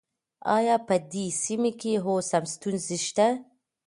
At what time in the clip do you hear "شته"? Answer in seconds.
3.07-3.27